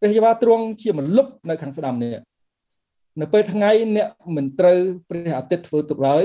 [0.00, 2.14] ព្រះយេហូវ៉ាទ្រង់ជាមលុបនៅខាងស្ដាំនេះ
[3.20, 4.78] នៅពេលថ្ងៃអ្នកមិនត្រូវ
[5.08, 6.24] ព្រះអាទិត្យធ្វើទុកឡើយ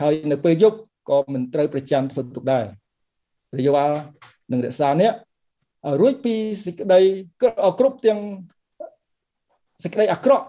[0.00, 0.78] ហើយនៅពេលយប់
[1.10, 2.64] ក៏មិនត្រូវព្រះច័ន្ទធ្វើទុកដែរ
[3.50, 3.86] ព្រះយេហូវ៉ា
[4.50, 5.12] នឹងរក្សាអ្នក
[6.00, 7.00] រួចពីសេចក្តី
[7.40, 8.20] គ្រប់ទាំង
[9.84, 10.46] សេចក្តីអាក្រក់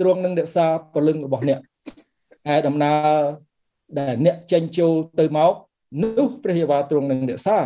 [0.00, 1.60] ទ្រង់នឹងរក្សាពលឹងរបស់អ្នក
[2.52, 3.20] ឯដំណើរ
[3.98, 5.52] ដែលអ្នកចេញចូលទៅមក
[6.02, 7.58] នោះព្រះយេហូវ៉ាទ្រង់នឹងរក្សា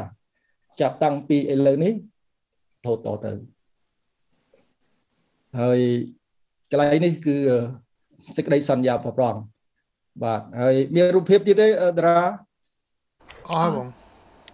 [0.81, 3.33] ចាប់តាំងពីឥឡូវនេះរហូតតទៅ
[5.61, 5.81] ហើយ
[6.71, 7.37] កន្លែងនេះគឺ
[8.37, 9.37] សេចក្តីសន្យាប្រប្រង
[10.23, 12.19] បាទហើយមានរូបភាពទៀតទេតារា
[13.51, 13.89] អស់បង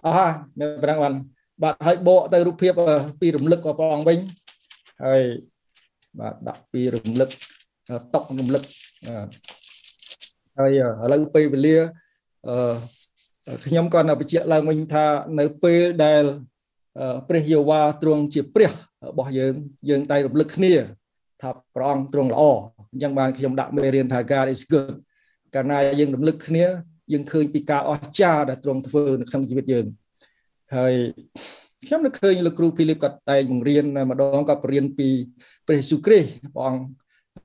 [0.05, 1.13] អស់ហើយមានប្រាំងបាន
[1.63, 2.73] បាទហើយបកទៅរូបភាព
[3.21, 4.19] ពីរំលឹកព្រះអង្គវិញ
[5.05, 5.23] ហើយ
[6.19, 7.29] បាទដាក់ពីរំលឹក
[8.13, 8.63] តករំលឹក
[10.59, 11.77] ហើយឥឡូវពេលវេលា
[12.47, 15.05] អឺខ្ញុំក៏នៅបញ្ជាក់ឡើងវិញថា
[15.39, 16.23] នៅពេលដែល
[17.27, 18.71] ព្រះយេហូវ៉ាទ្រង់ជាព្រះ
[19.09, 19.53] របស់យើង
[19.89, 20.73] យើងតែរំលឹកគ្នា
[21.41, 22.43] ថាព្រះអង្គទ្រង់ល្អ
[22.91, 24.93] អញ្ចឹងបានខ្ញុំដាក់មេរៀនថា God is good
[25.55, 26.65] កាលណាយើងរំលឹកគ្នា
[27.13, 29.85] យើងឃើញពីការអស្ចារ្យដែលទ្រង់ធ្វើនៅក្នុងជីវិតយើង
[30.75, 30.93] ហើយ
[31.85, 35.09] ខ្ញុំនឹកឃើញលោកគ្រូភីលីបគាត់តែងបង្រៀនម្ដងគាត់បរៀនពី
[35.67, 36.83] ព្រះយេស៊ូវគ្រីស្ទព្រះអង្គ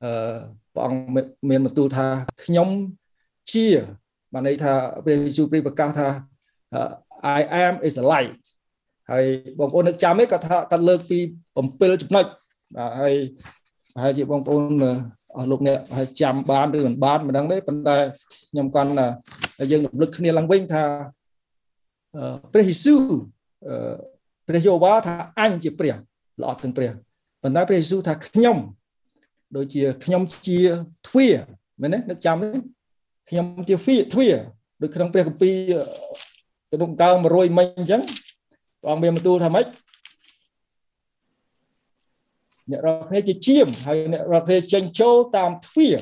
[0.03, 0.37] អឺ
[0.75, 1.01] ព្រះអង្គ
[1.51, 2.07] មានបន្ទូលថា
[2.45, 2.69] ខ្ញុំ
[3.53, 3.67] ជា
[4.33, 4.73] បានន័យថា
[5.05, 6.09] ព្រះយេស៊ូវគ្រីស្ទប្រកាសថា
[7.39, 8.43] I am is a light
[9.11, 9.27] ហើយ
[9.59, 11.19] បងប្អូននឹកចាំទេគាត់ថាគាត់លើកពី
[11.61, 12.27] 7ចំណុច
[12.77, 13.15] បាទហើយ
[13.95, 14.63] ប្រហែលជាបងប្អូន
[15.37, 17.97] អស់លោកអ្នកហើយចាំបានឬមិនបានមិនដឹងទេប៉ុន្តែ
[18.51, 18.91] ខ្ញុំគាត់
[19.71, 20.85] យើងរំលឹកគ្នាឡើងវិញថា
[22.53, 23.03] ព្រះយេស៊ូវ
[24.49, 25.95] ព្រះយេហូវ៉ាថាអញជាព្រះ
[26.41, 26.91] ល្អទាំងព្រះ
[27.43, 28.57] ប៉ុន្តែព្រះយេស៊ូវថាខ្ញុំ
[29.57, 30.59] ដូចជាខ្ញុំជា
[31.07, 31.29] ទ្វា
[31.81, 32.49] មែនទេនឹកចាំទេ
[33.29, 33.75] ខ្ញុំជា
[34.13, 34.29] ទ្វា
[34.83, 35.57] ដូចក្នុងព្រះគម្ពីរ
[36.71, 38.03] ទំនុកកើ100មិញអញ្ចឹង
[38.81, 39.67] ព្រះអង្គមានបន្ទូលថាម៉េច
[42.71, 46.01] អ្នករាល់គ្នាជាជាមហើយអ្នករាល់គ្នាចេញចូលតាមទ្វារ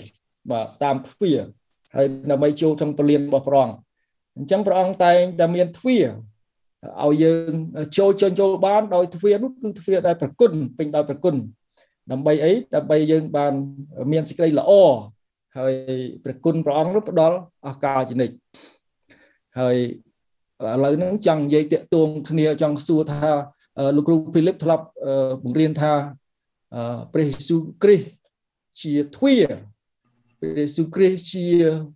[0.50, 1.40] បាទតាមទ្វារ
[1.94, 3.76] ហើយដើម្បីចូលក្នុងពលានរបស់ព្រះអង្គ
[4.36, 6.06] អញ្ចឹងព្រះអង្គតែងតែមានទ្វារ
[7.04, 7.52] ឲ្យយើង
[7.98, 11.34] ចូលចេញចូលបានដោយទ្វារនោះគឺទ្វារដែលប្រគុណពេញដោយប្រគុណ
[12.12, 13.52] ដើម្បីអីដើម្បីយើងបាន
[14.12, 14.72] មានសេចក្តីល្អ
[15.58, 15.74] ហើយ
[16.24, 17.36] ព្រះគុណព្រះអង្គនោះផ្ដល់
[17.68, 18.34] ឱកាសជានិច្ច
[19.58, 19.76] ហើយ
[20.62, 23.30] ឥឡូវហ្នឹងចង់និយាយតាក់ទងគ្នាចង់សួរថា
[23.96, 24.84] លោកគ្រូភីលីបធ្លាប់
[25.44, 25.92] បង្រៀនថា
[27.12, 28.08] ព្រះយេស៊ូវគ្រីស្ទ
[28.80, 29.44] ជាទ្វារ
[30.40, 31.44] ព្រះយេស៊ូវគ្រីស្ទជា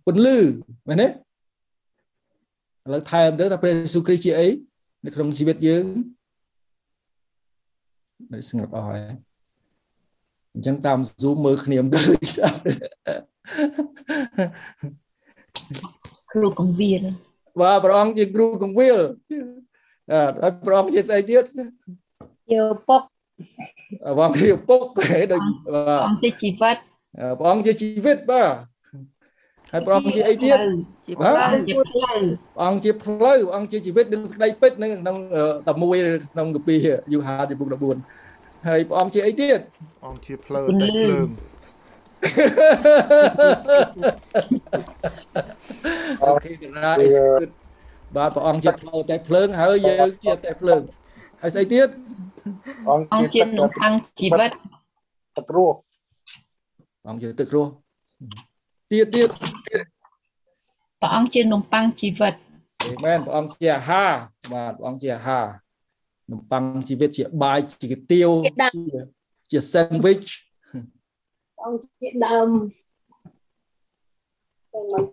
[0.05, 0.37] ពន្លឺ
[0.87, 1.07] មែនទេ
[2.85, 4.47] ឥឡូវថែមទៅថាព្រះយេស៊ូវគ្រីស្ទជាអី
[5.05, 5.85] នៅក្នុងជីវិតយើង
[8.33, 9.01] នៅស្ងប់អស់ហើយ
[10.53, 12.03] អញ្ចឹងតាម Zoom មើលគ្នាមិនដឹង
[12.35, 12.59] ស្អាត
[16.31, 17.03] គ្រូកងវាល
[17.59, 18.99] បាទព្រះអង្គជាគ្រូកងវាល
[20.11, 21.43] អើហើយព្រះអង្គជាស្អីទៀត
[22.49, 23.01] ជាពុក
[24.17, 25.41] ព្រះអង្គជាពុកគេដូច
[25.73, 26.77] បាទអង្គជាជីវិត
[27.39, 28.49] ព្រះអង្គជាជីវិតបាទ
[29.71, 30.57] ហើយព្រះអង្គជាអីទៀត
[31.07, 32.19] ជាហ៎ផ្លូវជាផ្លូវ
[32.55, 35.17] ព្រះអង្គជាផ្លូវព្រះអង្គជាជីវិតនិងសេចក្តីពិតនៅក្នុង
[35.67, 36.75] 11ក្នុងកាពី
[37.13, 37.67] យូហាទីពុក
[38.17, 39.59] 14ហើយព្រះអង្គជាអីទៀត
[40.07, 41.27] អង្គជាផ្លូវតែភ្លើង
[46.23, 47.51] អូខេតារា is good
[48.15, 50.81] បាទព្រះអង្គជាផ្លូវតែភ្លើងហើយយើងជាតែភ្លើង
[51.41, 51.87] ហើយស្អីទៀត
[52.89, 54.51] អង្គអង្គជាជាទឹកនំប៉័ងជីវិត
[55.37, 57.71] ទឹករស់ព្រះអង្គជាទឹករស់
[58.91, 59.29] ទៀតទៀត
[60.99, 62.33] ព្រះអង្គជានំប៉័ងជីវិត
[62.83, 64.13] អេមែនព្រះអង្គជាអាហារ
[64.53, 65.45] បាទព្រះអង្គជាអាហារ
[66.31, 68.29] នំប៉័ងជីវិតជាបាយជាគុយទាវ
[68.75, 68.83] ជា
[69.51, 70.29] ជា sandwich
[71.65, 72.49] អង្គជាដើម
[74.73, 75.03] តែមិន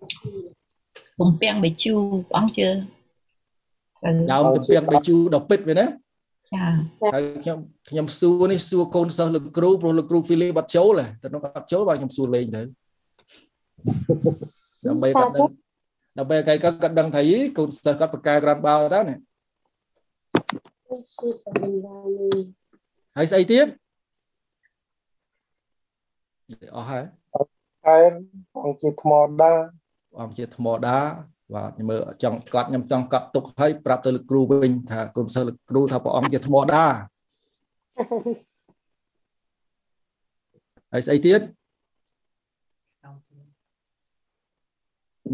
[1.21, 1.95] ទំពាំងបេជូ
[2.29, 5.87] ព្រះអង្គជាត្រូវដើមទំពាំងបីជូរដល់ពិតវាណា
[6.53, 6.65] ចា
[7.15, 7.59] ហើយខ្ញុំ
[7.91, 12.63] ខ្ញុំសួរនេះសួរកូនសិស្សលោកគ្រូព្រោះលោកគ្រូហ្វីលីបាត់ចូលហ៎តែនោះគាត់ចូលបាទខ្ញុំសួរលេងទៅ
[14.87, 15.51] ដើម្បីគាត់ដឹង
[16.19, 19.17] ដើម្បីគេគាត់គាត់ដឹងថាយីកូនសិស្សគាត់បកកែក្រាន់បោតើណា
[21.19, 22.45] ជួយតែមិនបាននេះ
[23.17, 23.67] ហើយស្អីទៀត
[26.77, 27.05] អស់ហើយ
[27.85, 28.13] ខែន
[28.65, 29.53] អង្គជាថ្មដា
[30.23, 30.99] អង្គជាធម្មតា
[31.55, 36.85] បាទខ្ញុំមើលចង់កត់ខ្ញុំចង់កត់ទុកឲ្យប្រាប់ទៅលោកគ្រូវិញថាកូនសិស្សលោកគ្រូថាព្រះអង្គជាធម្មតា
[40.93, 41.41] ហើយស្អីទៀត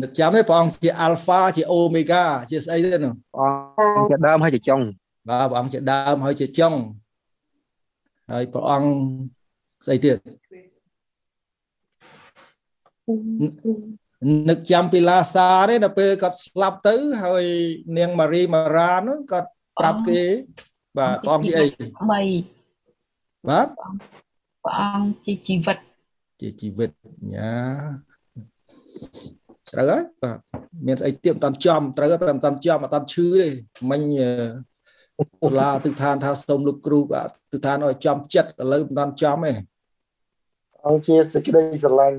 [0.01, 4.81] នឹកចាំទេព្រះអង្គជា alpha ជា omega ជាស្អីទេនោះអង្គជាដើមហើយជាចុង
[5.29, 6.75] បាទព្រះអង្គជាដើមហើយជាចុង
[8.31, 8.91] ហើយព្រះអង្គ
[9.87, 10.17] ស្អីទៀត
[14.49, 17.45] នឹកចាំពីឡាសាទេដល់ពេលគាត់ស្លាប់ទៅ ហើយ
[17.97, 20.23] នាងម៉ារីម៉ារ៉ានោះគាត់ប្រាប់គេ
[20.99, 21.67] បាទព្រះអង្គជាអី
[22.03, 22.23] ថ្មី
[23.49, 23.67] បាទ
[24.65, 25.77] ព្រះអង្គជាជីវិត
[26.41, 26.91] ជាជីវិត
[27.35, 27.53] ញ៉ា
[29.73, 30.39] ត្រូវហើយបាទ
[30.87, 33.49] មានស្អីទៀតមិនតាន់ចំត្រូវហើយតែមិនតាន់ចំមិនតាន់ឈឺទេ
[33.91, 39.53] មិញអឺតុលាទិដ្ឋានថាសូមលោកគ្រូក៏ទិដ្ឋានឲ្យចំចិត្តឥឡូវមិនតាន់ចំទេ
[40.89, 42.19] អង្គជាសេចក្តីស្រឡាញ់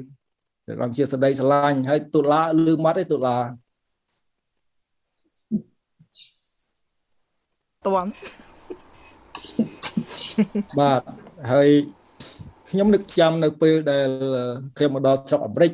[0.84, 3.38] អង្គជាសដីស្រឡាញ់ហើយតុលាលឺមាត់ទេតុលា
[7.86, 8.06] តួង
[10.80, 11.02] បាទ
[11.52, 11.70] ហើយ
[12.70, 14.08] ខ្ញុំនឹកចាំនៅពេលដែល
[14.78, 15.72] ខ្ញុំមកដល់ស្រុកអាមេរិក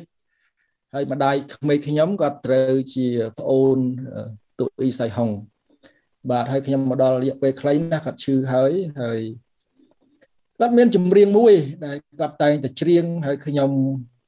[0.94, 3.06] ហើយម្ដាយក្មេកខ្ញុំគាត់ត្រូវជា
[3.38, 3.78] ប្អូន
[4.58, 5.30] ទូអ៊ីសៃហុង
[6.30, 9.20] បាទហើយខ្ញុំមកដល់រយៈពេលខ្លីណាស់គាត់ឈឺហើយហើយ
[10.60, 13.70] គាត់មានចម្រៀងមួយដែលគាត់តែងតែច្រៀងហើយខ្ញុំ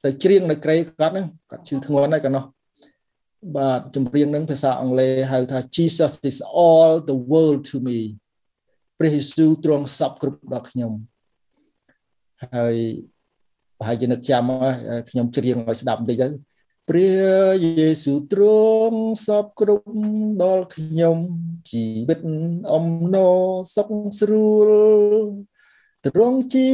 [0.05, 2.45] ទៅច្រៀងនៅក្រេគាត់ហ្នឹងគាត់ឈឺធ្ងន់ហើយកាលនោះ
[3.57, 7.99] បាទចម្រៀងហ្នឹងភាសាអង់គ្លេសហៅថា Jesus is all the world to me
[8.99, 10.91] ព្រះយេស៊ូវទ្រង់សពគ្រប់ដល់ខ្ញុំ
[12.55, 12.75] ហើយ
[13.79, 16.27] ប្រហែលជានឹកចាំហើយខ្ញុំច្រៀងឲ្យស្ដាប់បន្តិចទៅ
[16.89, 18.43] ព្រះយេស៊ូវទ្រ
[18.89, 19.89] ង់សពគ្រប់
[20.43, 21.17] ដល់ខ្ញុំ
[21.71, 22.19] ជីវិត
[22.73, 23.41] អំណរ
[23.75, 24.69] សុខស្រួល
[26.05, 26.69] ទ្រង់ជា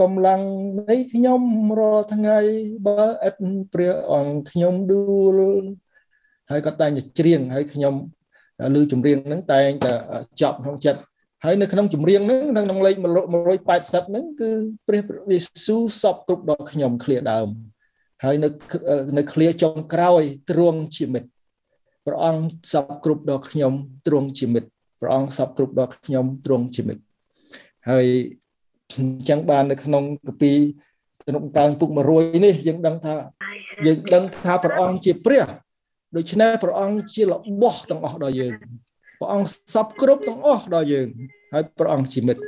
[0.00, 0.42] កម្លាំង
[0.88, 1.42] នៃខ្ញុំ
[1.78, 2.38] រាល់ថ្ងៃ
[2.86, 3.36] បើឥត
[3.72, 5.38] ព្រះអង្គខ្ញុំដួល
[6.50, 7.94] ហើយក៏តែងតែច្រៀងហើយខ្ញុំ
[8.78, 9.92] ឮចម្រៀងហ្នឹងតែងតែ
[10.40, 11.00] ចប់ក្នុងចិត្ត
[11.44, 12.96] ហើយនៅក្នុងចម្រៀងហ្នឹងនៅក្នុងលេខ
[13.52, 14.50] 180ហ្នឹងគឺ
[14.86, 17.48] ព្រះយេស៊ូវសពគ្រប់ដល់ខ្ញុំឃ្លាដើម
[18.24, 18.48] ហើយនៅ
[19.16, 21.28] នៅឃ្លាចុងក្រោយទ្រង់ជាមិត្ត
[22.06, 23.72] ព្រះអង្គសពគ្រប់ដល់ខ្ញុំ
[24.06, 24.68] ទ្រង់ជាមិត្ត
[25.00, 27.02] ព្រះអង្គសពគ្រប់ដល់ខ្ញុំទ្រង់ជាមិត្ត
[27.90, 28.06] ហើយ
[28.96, 30.52] អញ្ចឹងបាននៅក្នុងកាពី
[31.28, 33.14] ក្នុងតាំងពុក100នេះយើងដឹងថា
[33.86, 35.44] យើងដឹងថាព្រះអង្គជាព្រះ
[36.16, 38.52] ដូច្នេះព្រះអង្គជារបស់ទាំងអស់ដល់យើង
[39.20, 41.08] ព្រះអង្គសពគ្រប់ទាំងអស់ដល់យើង
[41.52, 42.42] ហើយព្រះអង្គជាមិត្ត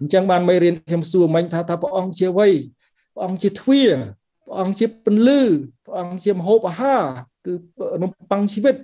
[0.00, 2.48] អញ្ចឹងបានមេរៀនខ្ញុំសួរមិញថាថាព្រះអង្គជាអ្វី
[3.14, 3.92] ព្រះអង្គជាទ្វារ
[4.46, 5.40] ព្រះអង្គជាពន្លឺ
[5.86, 7.02] ព្រះអង្គជាមហូបអាហារ
[7.46, 7.52] គឺ
[8.02, 8.76] នំប៉័ងជីវិត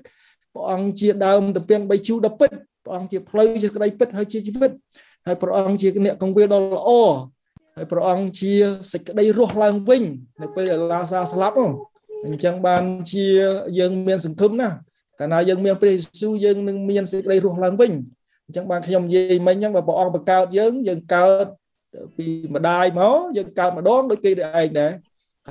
[0.54, 2.50] ព្រះអង្គជាដើមទំពាំងបីជូរដ៏ពិត
[2.84, 4.70] ព្រះអង្គជាផ្លូវជាក្តីពិតហើយជាជីវិត
[5.26, 6.90] ហើយព្រះអង្គជាអ្នកកងវាលដ៏ល្អ
[7.76, 8.52] ហើយព្រះអង្គជា
[8.92, 10.02] សេចក្តីរស់ឡើងវិញ
[10.42, 11.56] នៅពេលដែលឡាសាស្លាប់
[12.26, 13.26] អញ្ចឹងបានជា
[13.78, 14.76] យើងមានសង្ឃឹមណាស់
[15.18, 17.92] កាលណាយើងមានព្រះយេស៊ូវយើងនឹងមានសេចក្តីរស់ឡើងវិញ
[18.46, 21.46] អញ្ចឹងបានខ្ញុំនិយាយមិញអញ្ចឹងបើព្រះអង្គបង្កើតយើងយើងកើត
[22.16, 24.92] ពីម្ដាយមកយើងកើតម្ដងដូចគេដូចឯងដែរ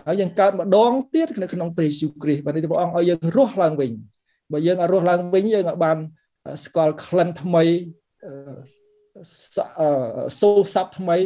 [0.08, 3.91] ហើយយើងកើតម្ដងទៀតនៅក្នុងព្រះយេស៊ូវគ្រីស្ទបាទនេះព្រះអង្គឲ្យយើងរស់ឡើងវិញ
[4.51, 5.97] បើយើងឲ្យរស់ឡើងវិញយើងអាចបាន
[6.63, 7.63] ស្គាល់ក្លិនថ្មី
[10.39, 11.17] សូរស័ព្ទថ្មី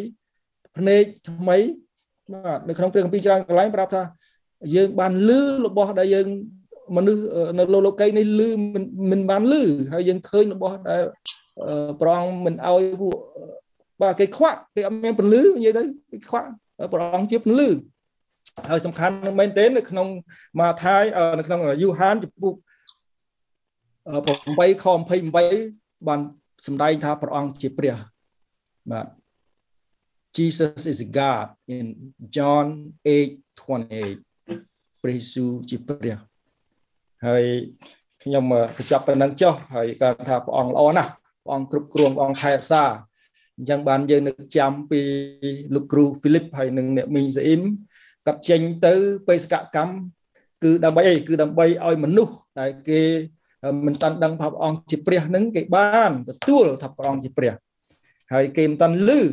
[0.78, 1.58] ភ្នែកថ្មី
[2.34, 4.04] បាទនៅក្នុងព្រះគម្ពីរច្រើនកន្លែងប្រាប់ថា
[4.76, 6.28] យើងបានលឺរបស់ដែលយើង
[6.98, 7.24] មនុស្ស
[7.58, 11.02] នៅលោកលោកីនេះលឺមិនមិនបានលឺហើយយើងឃើញរបស់ដែល
[12.02, 13.18] ប្រងមិនឲ្យពួក
[14.02, 16.50] បាទគេខ្វាក់គេអត់មានពលឺនិយាយទៅគេខ្វាក់
[16.94, 17.70] ព្រះអង្គជាពលឺ
[18.70, 20.08] ហើយសំខាន់មែនទែននៅក្នុង
[20.60, 21.04] ម៉ាថាយ
[21.40, 22.54] នៅក្នុងយូហានចំពុក
[24.08, 24.86] 8ខ
[25.46, 26.20] 28បាន
[26.68, 27.96] សម្ដែងថាព្រះអង្គជាព្រះ
[28.92, 29.08] បាទ
[30.38, 31.86] Jesus is God in
[32.36, 32.66] John
[33.06, 36.18] 8:28ព្រះយេស៊ូវជាព្រះ
[37.26, 37.44] ហើយ
[38.24, 41.12] ខ្ញុំបញ្ចប់ប៉ុណ្្នឹងចុះហើយគាត់ថាព្រះអង្គល្អណាស់
[41.44, 42.84] ព្រះអង្គគ្រប់គ្រងព្រះអង្គថែរក្សា
[43.58, 45.02] អញ្ចឹងបានយើងនឹកចាំពី
[45.76, 47.62] លោកគ្រូហ្វីលីបហើយនិងអ្នកមីងសាអ៊ីម
[48.26, 48.94] គាត់ចេញទៅ
[49.28, 49.94] បេសកកម្ម
[50.64, 53.02] គឺដើម្បីអីគឺដើម្បីឲ្យមនុស្សដែលគេ
[53.86, 57.54] មិនតាន់ដឹងថាព្រះអង្គជាព្រះនឹងគេបានទទួលថាព្រះអង្គជាព្រះ
[58.34, 59.28] ហើយគេមិនតាន់លឺឲ្យ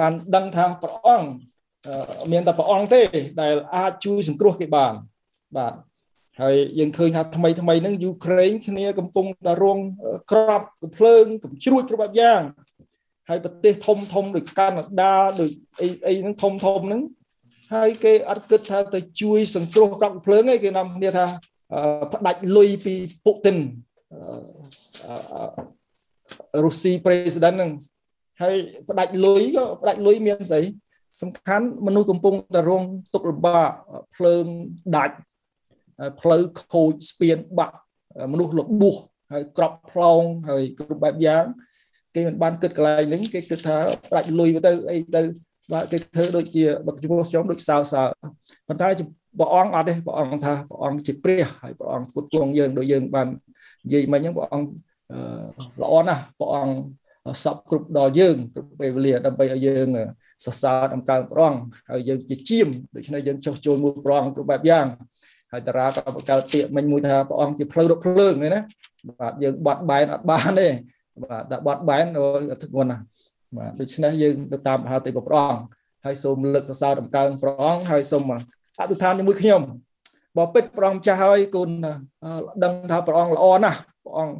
[0.00, 1.28] បានដឹងថាព្រះអង្គ
[2.32, 3.02] មានតែព្រះអង្គទេ
[3.42, 4.92] ដែលអាចជួយសង្គ្រោះគេបាន
[5.56, 5.74] បាទ
[6.40, 9.78] ហើយយើងឃើញថាថ្មីថ្មីហ្នឹងយូក្រែនគ្នាកំពុងតែរង
[10.30, 12.40] ក្របកំភ្លើងកំជ្រួចគ្រប់បែបយ៉ាង
[13.28, 17.00] ហើយប្រទេសធំធំដូចកាណាដាដូចអីអីហ្នឹងធំធំហ្នឹង
[17.72, 21.26] ហើយគេអត់គិតថាទៅជួយ សង្គ្រោះក្របកំភ្លើងឯងគេនាំគ្នាថា
[22.12, 23.56] ផ្ដាច់លុយពីពុតិន
[26.64, 27.70] រុស្ស៊ី president ហ្នឹង
[28.42, 28.56] ហើយ
[28.88, 30.62] ផ្ដាច់លុយក៏ផ្ដាច់លុយមានស្អី
[31.22, 32.82] សំខាន់មនុស្សកំពុងតែរង
[33.14, 33.70] ទុក្ខលំបាក
[34.16, 34.44] ភ្លើង
[34.96, 35.16] ដាច់
[36.20, 37.76] ផ្លូវខូចស្ពានបាក់
[38.32, 38.96] មនុស្សលបួស
[39.32, 41.44] ហើយក្របផ្លោងហើយគ្រប់បែបយ៉ាង
[42.14, 43.76] គេមិនបានគិតកន្លែងហ្នឹងគេគិតថា
[44.10, 45.22] ប្រាច់លុយទៅអីទៅ
[45.72, 48.02] បាទគេធ្វើដូចជាបើចំពោះខ្ញុំដូចសើសើ
[48.68, 48.88] ប៉ុន្តែ
[49.38, 53.28] ព្រះអង្គអត់ទេព្រះអង្គថាព្រះអង្គជាព្រះហើយព្រះអង្គពុតគង់យើងដូចយើងបាន
[53.84, 54.68] និយាយមិញហ្នឹងព្រះអង្គ
[55.82, 56.76] ល្អណាស់ព្រះអង្គ
[57.44, 59.88] សពគ្រប់ដល់យើងគ្រប់ពេលវេលាដើម្បីឲ្យយើង
[60.44, 64.86] សរសើរដំកើងព្រះអង្គហើយយើងជាជាមដូច្នេះយើងចុះចូលមួយព្រះអង្គគ្រប់បែបយ៉ាង
[65.52, 68.60] ហើយតារាក៏បង្កើតពាក្យមិញមួយថាព្រះអង្គជាផ្លូវរកភ្លើងណា
[69.20, 70.68] បាទយើងបាត់បែនអត់បានទេ
[71.22, 72.04] បាទតែបាត់បែន
[72.64, 73.02] ធ្ងន់ណាស់
[73.56, 75.62] បាទដូច្នេះយើងទៅតាមមហាទេពព្រះអង្គ
[76.04, 78.36] ហើយសូមលើកសរសើរដំកើងព្រះអង្គហើយសូមអ
[78.90, 79.62] ធិដ្ឋានជាមួយខ្ញុំ
[80.36, 81.70] បើពិតព្រះអង្គចាស់ហើយគុណ
[82.64, 84.36] ដឹងថាព្រះអង្គល្អណាស់ព្រះអង្គ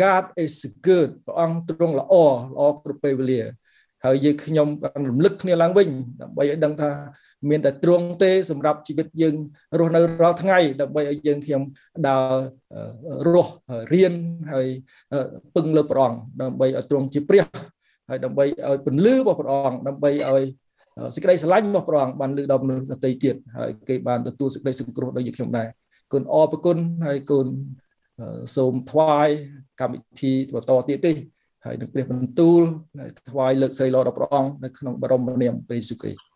[0.00, 0.54] God is
[0.86, 3.42] good ព្រះអង្គទ្រង់ល្អល្អគ្រប់ពេលវេលា
[4.04, 5.88] ហើយយើងខ្ញុំបានរំលឹកគ្នាឡើងវិញ
[6.22, 6.90] ដើម្បីឲ្យដឹងថា
[7.50, 9.34] មានតែទ្រង់ទេសម្រាប់ជីវិតយើង
[9.78, 11.62] រស់នៅរាល់ថ្ងៃដើម្បីឲ្យយើងខ្ញុំ
[12.08, 12.32] ដើរ
[13.32, 13.52] រស់
[13.92, 14.14] រៀន
[14.52, 14.68] ហើយ
[15.54, 17.44] ពឹងលើព្រះអង្គដើម្បីឲ្យទ្រង់ជាព្រះ
[18.10, 20.44] ហើយដើម្បីឲ្យពន្លឺរបស់ព្រះអង្គដើម្បីឲ្យ
[21.14, 25.68] សេចក្តីស្រឡាញ់របស់ព្រះអង្គបានលើដល់មនុស្សដទៃទៀតហើយគេបានទទួលសេចក្តីសង្គ្រោះដោយយើងខ្ញុំដែរ
[26.12, 27.46] គុណអរគុណហើយគុណ
[28.56, 29.28] សូមថ្វាយ
[29.80, 31.12] កម្មវិធីបន្តទៀតទេ
[31.66, 32.62] ហើយនឹងព្រះបន្ទូល
[33.30, 36.29] ថ្វាយលើកស្រីល្អដល់ព្រះអង្គនៅក្នុងបរមនាមព្រះយេស៊ូវគ្រីស្ទ